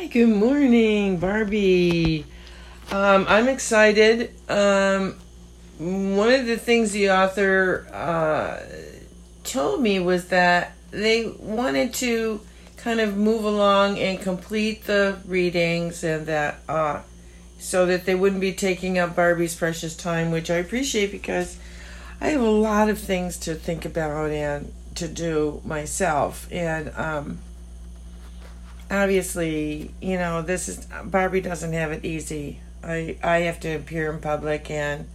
[0.00, 2.24] Hi, good morning, Barbie.
[2.90, 4.32] Um, I'm excited.
[4.48, 5.16] Um,
[5.78, 8.60] one of the things the author uh,
[9.44, 12.40] told me was that they wanted to
[12.78, 17.02] kind of move along and complete the readings and that uh,
[17.58, 21.58] so that they wouldn't be taking up Barbie's precious time, which I appreciate because
[22.22, 26.48] I have a lot of things to think about and to do myself.
[26.50, 27.40] And um,
[28.90, 32.60] obviously, you know, this is Barbie doesn't have it easy.
[32.82, 35.06] I I have to appear in public and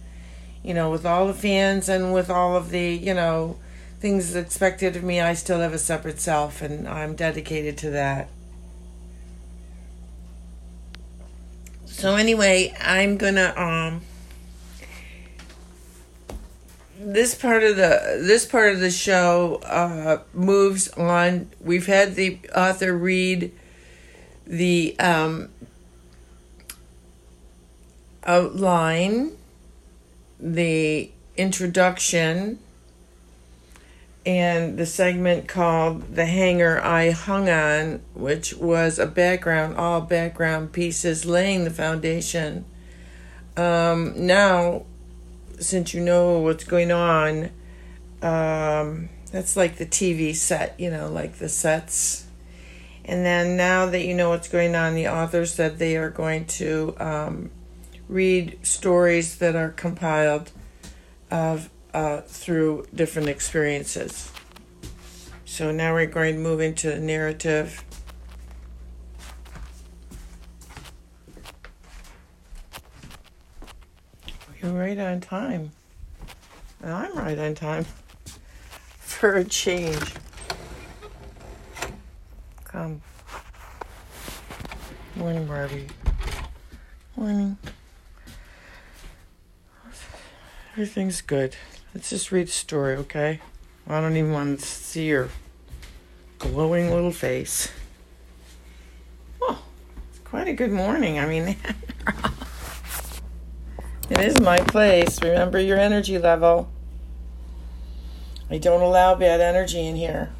[0.62, 3.56] you know, with all the fans and with all of the, you know,
[4.00, 8.28] things expected of me, I still have a separate self and I'm dedicated to that.
[11.84, 14.02] So anyway, I'm going to um
[16.98, 21.48] this part of the this part of the show uh, moves on.
[21.60, 23.52] We've had the author read
[24.46, 25.48] the um,
[28.24, 29.32] outline,
[30.38, 32.58] the introduction,
[34.24, 40.72] and the segment called The Hanger I Hung On, which was a background, all background
[40.72, 42.64] pieces laying the foundation.
[43.56, 44.84] Um, now,
[45.60, 47.50] since you know what's going on,
[48.20, 52.25] um, that's like the TV set, you know, like the sets
[53.06, 56.44] and then now that you know what's going on, the author said they are going
[56.46, 57.50] to um,
[58.08, 60.50] read stories that are compiled
[61.30, 64.32] of uh, through different experiences.
[65.44, 67.84] So now we're going to move into the narrative.
[74.60, 75.70] You're right on time.
[76.82, 77.86] And I'm right on time
[78.98, 80.12] for a change.
[82.76, 83.00] Come.
[85.14, 85.86] Morning, Barbie.
[87.16, 87.56] Morning.
[90.72, 91.56] Everything's good.
[91.94, 93.40] Let's just read the story, okay?
[93.88, 95.30] I don't even want to see your
[96.38, 97.72] glowing little face.
[99.40, 99.62] Oh,
[100.10, 101.18] it's quite a good morning.
[101.18, 101.44] I mean,
[104.10, 105.18] it is my place.
[105.22, 106.68] Remember your energy level.
[108.50, 110.35] I don't allow bad energy in here.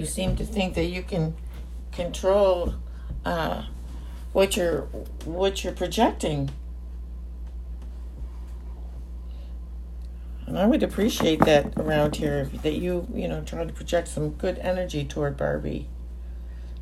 [0.00, 1.34] You seem to think that you can
[1.92, 2.74] control
[3.26, 3.64] uh,
[4.32, 4.82] what you're
[5.26, 6.48] what you're projecting.
[10.46, 14.30] And I would appreciate that around here that you, you know, try to project some
[14.30, 15.86] good energy toward Barbie.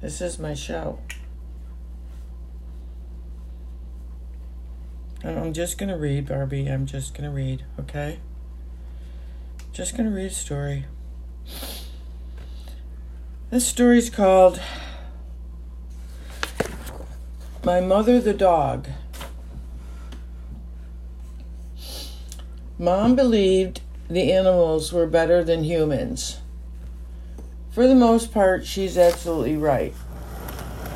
[0.00, 1.00] This is my show.
[5.24, 6.68] I'm just going to read, Barbie.
[6.68, 8.20] I'm just going to read, okay?
[9.72, 10.86] Just going to read a story.
[13.50, 14.60] This story's called
[17.64, 18.88] My Mother the Dog.
[22.78, 26.40] Mom believed the animals were better than humans.
[27.70, 29.94] For the most part, she's absolutely right.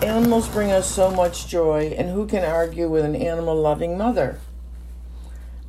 [0.03, 4.41] Animals bring us so much joy, and who can argue with an animal loving mother?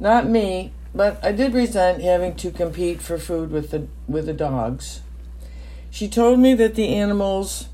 [0.01, 4.33] Not me, but I did resent having to compete for food with the, with the
[4.33, 5.02] dogs.
[5.93, 7.69] She told me that the animals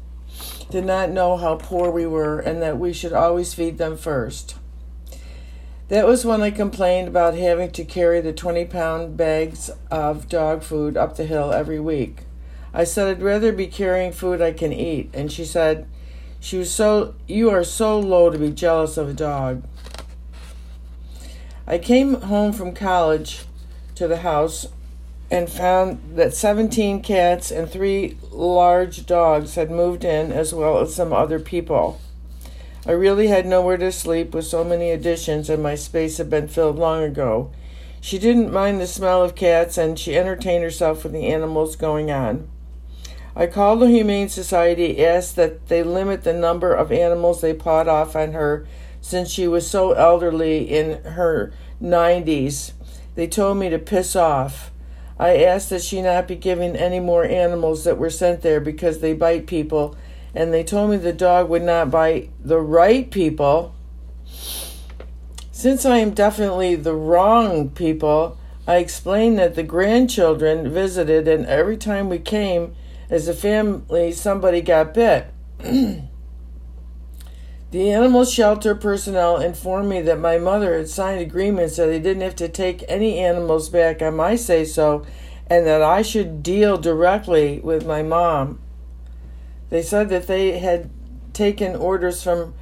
[0.70, 4.58] did not know how poor we were and that we should always feed them first.
[5.88, 10.64] That was when I complained about having to carry the 20 pound bags of dog
[10.64, 12.24] food up the hill every week.
[12.74, 15.88] I said I'd rather be carrying food I can eat, and she said,
[16.42, 19.64] she was so you are so low to be jealous of a dog.
[21.66, 23.46] I came home from college
[23.96, 24.68] to the house
[25.32, 30.96] and found that 17 cats and three large dogs had moved in, as well as
[30.96, 32.00] some other people.
[32.88, 36.48] I really had nowhere to sleep with so many additions, and my space had been
[36.48, 37.52] filled long ago.
[38.02, 42.10] She didn't mind the smell of cats, and she entertained herself with the animals going
[42.10, 42.48] on.
[43.36, 47.88] I called the Humane Society, asked that they limit the number of animals they pawed
[47.88, 48.66] off on her
[49.02, 52.72] since she was so elderly in her 90s.
[53.16, 54.72] They told me to piss off.
[55.20, 59.00] I asked that she not be given any more animals that were sent there because
[59.00, 59.98] they bite people,
[60.34, 63.76] and they told me the dog would not bite the right people.
[65.52, 71.76] Since I am definitely the wrong people, I explained that the grandchildren visited, and every
[71.76, 72.76] time we came
[73.10, 75.34] as a family, somebody got bit.
[77.72, 82.24] The animal shelter personnel informed me that my mother had signed agreements that they didn't
[82.24, 85.06] have to take any animals back on my say so
[85.46, 88.60] and that I should deal directly with my mom.
[89.70, 90.90] They said that they had
[91.34, 92.56] taken orders from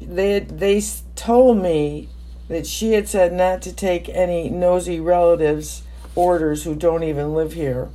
[0.00, 0.82] they they
[1.16, 2.08] told me
[2.48, 5.82] that she had said not to take any nosy relatives
[6.14, 7.90] orders who don't even live here.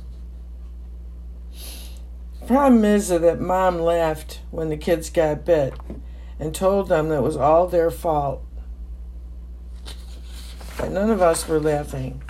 [2.46, 5.74] Problem is that mom laughed when the kids got bit
[6.42, 8.42] and told them that it was all their fault.
[10.76, 12.20] But none of us were laughing.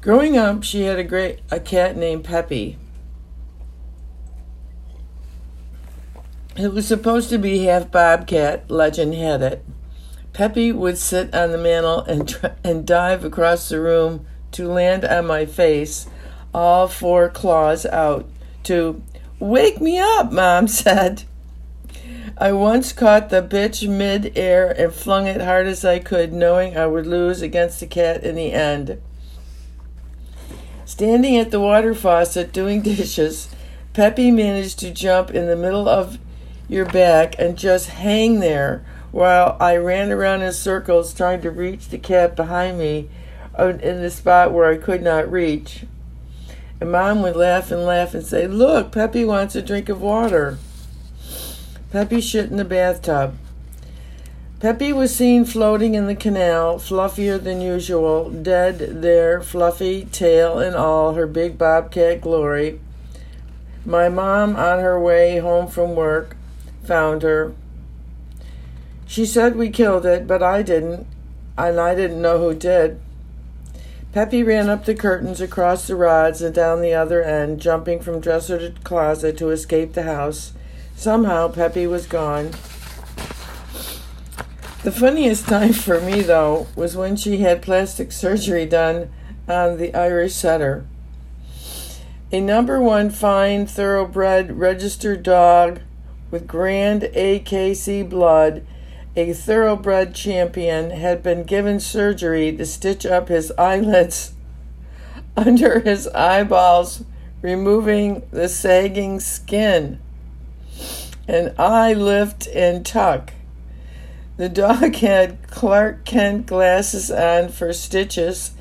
[0.00, 2.78] Growing up, she had a great a cat named Peppy.
[6.56, 9.64] It was supposed to be half bobcat, legend had it.
[10.32, 15.26] Peppy would sit on the mantel and, and dive across the room to land on
[15.26, 16.06] my face,
[16.54, 18.28] all four claws out,
[18.62, 19.02] to
[19.38, 21.24] Wake me up, Mom said.
[22.38, 26.76] I once caught the bitch mid air and flung it hard as I could, knowing
[26.76, 29.00] I would lose against the cat in the end.
[30.84, 33.48] Standing at the water faucet doing dishes,
[33.92, 36.18] Peppy managed to jump in the middle of
[36.68, 41.88] your back and just hang there while I ran around in circles trying to reach
[41.88, 43.08] the cat behind me
[43.58, 45.84] uh, in the spot where I could not reach.
[46.80, 50.58] And mom would laugh and laugh and say, Look, Peppy wants a drink of water.
[51.90, 53.36] Peppy shit in the bathtub.
[54.58, 60.74] Peppy was seen floating in the canal, fluffier than usual, dead there, fluffy, tail and
[60.74, 62.80] all, her big bobcat glory.
[63.84, 66.36] My mom, on her way home from work,
[66.82, 67.54] found her.
[69.06, 71.06] She said we killed it, but I didn't,
[71.56, 73.00] and I didn't know who did.
[74.16, 78.18] Peppy ran up the curtains, across the rods, and down the other end, jumping from
[78.18, 80.54] dresser to closet to escape the house.
[80.94, 82.52] Somehow, Peppy was gone.
[84.84, 89.12] The funniest time for me, though, was when she had plastic surgery done
[89.46, 90.86] on the Irish setter.
[92.32, 95.80] A number one fine thoroughbred registered dog
[96.30, 98.66] with grand AKC blood,
[99.16, 104.34] a thoroughbred champion, had been given surgery to stitch up his eyelids
[105.36, 107.02] under his eyeballs,
[107.40, 109.98] removing the sagging skin.
[111.26, 113.32] An eye lift and tuck.
[114.36, 118.52] The dog had Clark Kent glasses on for stitches,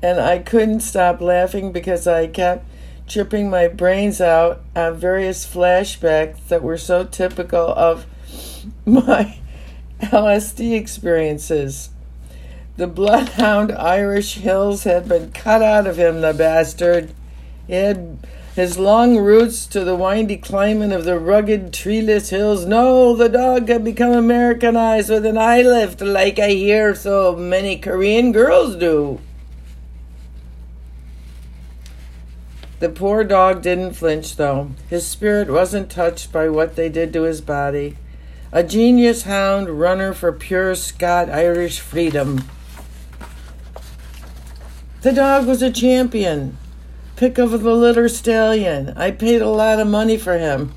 [0.00, 2.66] and I couldn't stop laughing because I kept
[3.08, 8.06] tripping my brains out on various flashbacks that were so typical of
[8.86, 9.38] my
[10.00, 11.90] LSD experiences.
[12.76, 17.12] The bloodhound Irish hills had been cut out of him, the bastard.
[17.66, 18.18] He had
[18.54, 22.66] his long roots to the windy climate of the rugged, treeless hills.
[22.66, 27.76] No, the dog had become Americanized with an eye lift like I hear so many
[27.76, 29.20] Korean girls do.
[32.78, 34.70] The poor dog didn't flinch, though.
[34.90, 37.96] His spirit wasn't touched by what they did to his body.
[38.54, 42.44] A genius hound runner for pure Scot Irish freedom.
[45.02, 46.56] The dog was a champion.
[47.16, 48.90] Pick of the litter stallion.
[48.96, 50.72] I paid a lot of money for him.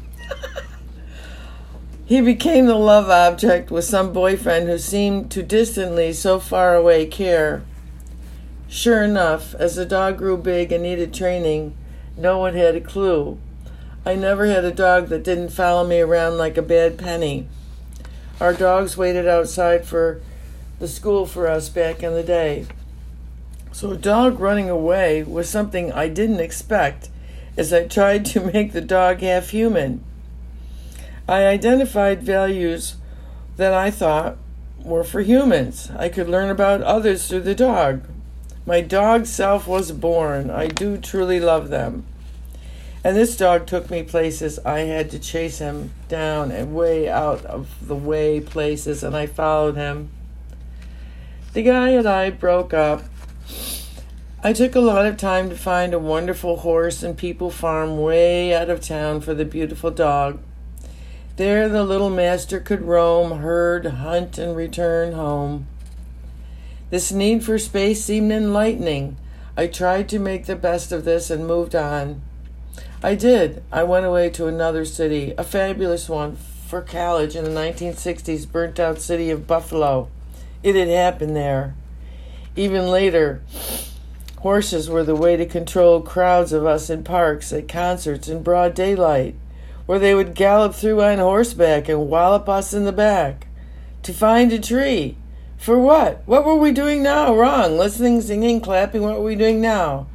[2.08, 7.06] he became the love object with some boyfriend who seemed to distantly, so far away,
[7.06, 7.62] care.
[8.68, 11.78] Sure enough, as the dog grew big and needed training,
[12.18, 13.38] no one had a clue.
[14.04, 17.48] I never had a dog that didn't follow me around like a bad penny.
[18.40, 20.22] Our dogs waited outside for
[20.80, 22.68] the school for us back in the day.
[23.72, 27.10] So a dog running away was something I didn't expect
[27.58, 30.04] as I tried to make the dog half human.
[31.28, 32.96] I identified values
[33.58, 34.38] that I thought
[34.84, 35.92] were for humans.
[35.98, 38.04] I could learn about others through the dog.
[38.66, 40.50] My dog self was born.
[40.50, 42.06] I do truly love them.
[43.08, 47.46] And this dog took me places I had to chase him down and way out
[47.46, 50.10] of the way places, and I followed him.
[51.54, 53.04] The guy and I broke up.
[54.44, 58.54] I took a lot of time to find a wonderful horse and people farm way
[58.54, 60.40] out of town for the beautiful dog.
[61.38, 65.68] There, the little master could roam, herd, hunt, and return home.
[66.90, 69.16] This need for space seemed enlightening.
[69.56, 72.22] I tried to make the best of this and moved on.
[73.04, 73.64] I did.
[73.72, 76.36] I went away to another city, a fabulous one,
[76.68, 80.10] for college in the 1960s, burnt out city of Buffalo.
[80.64, 81.76] It had happened there.
[82.56, 83.42] Even later,
[84.40, 88.74] horses were the way to control crowds of us in parks, at concerts, in broad
[88.74, 89.36] daylight.
[89.88, 93.48] where they would gallop through on horseback and wallop us in the back.
[94.04, 95.18] To find a tree.
[95.58, 96.22] For what?
[96.26, 97.34] What were we doing now?
[97.36, 97.78] Wrong.
[97.78, 99.02] Listening, singing, clapping.
[99.02, 100.08] What were we doing now?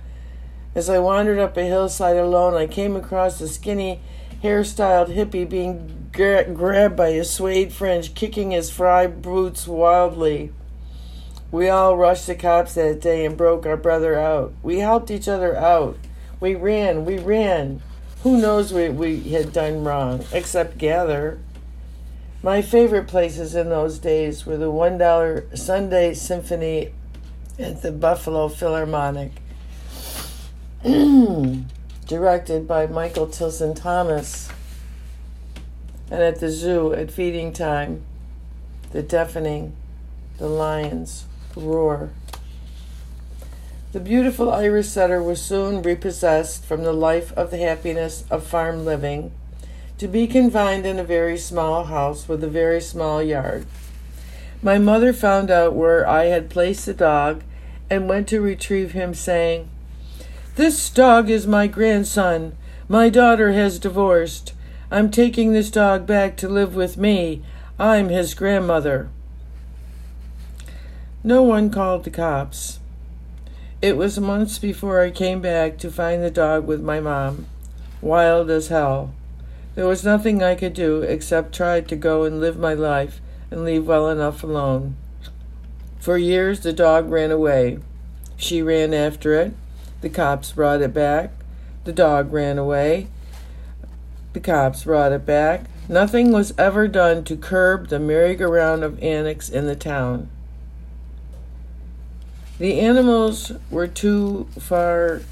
[0.75, 4.00] As I wandered up a hillside alone, I came across a skinny,
[4.43, 10.50] hairstyled hippie being gra- grabbed by a suede fringe, kicking his fried boots wildly.
[11.50, 14.55] We all rushed the cops that day and broke our brother out.
[14.62, 15.99] We helped each other out.
[16.41, 17.83] We ran, we ran.
[18.23, 21.38] Who knows what we had done wrong, except gather.
[22.43, 26.95] My favorite places in those days were the $1 Sunday Symphony
[27.59, 29.33] at the Buffalo Philharmonic,
[32.09, 34.51] directed by Michael Tilson Thomas,
[36.11, 38.03] and at the zoo at feeding time,
[38.91, 39.77] the deafening,
[40.39, 42.11] the lions roar.
[43.93, 48.85] The beautiful Irish setter was soon repossessed from the life of the happiness of farm
[48.85, 49.31] living
[49.99, 53.67] to be confined in a very small house with a very small yard.
[54.61, 57.45] My mother found out where I had placed the dog
[57.89, 59.69] and went to retrieve him, saying,
[60.54, 62.59] This dog is my grandson.
[62.87, 64.52] My daughter has divorced.
[64.90, 67.42] I'm taking this dog back to live with me.
[67.78, 69.09] I'm his grandmother.
[71.25, 72.80] No one called the cops.
[73.80, 77.47] It was months before I came back to find the dog with my mom,
[78.02, 79.14] wild as hell.
[79.75, 83.64] There was nothing I could do except try to go and live my life and
[83.64, 84.97] leave well enough alone.
[85.99, 87.78] For years the dog ran away.
[88.37, 89.54] She ran after it.
[90.02, 91.30] The cops brought it back.
[91.85, 93.06] The dog ran away.
[94.32, 95.64] The cops brought it back.
[95.88, 100.28] Nothing was ever done to curb the merry-go-round of annex in the town.
[102.59, 105.23] The animals were too far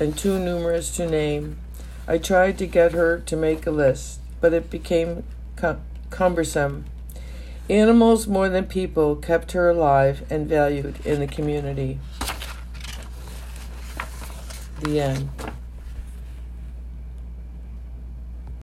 [0.00, 1.58] and too numerous to name.
[2.06, 5.24] I tried to get her to make a list, but it became
[5.56, 6.86] cum- cumbersome.
[7.70, 11.98] Animals more than people kept her alive and valued in the community.
[14.80, 15.47] The end.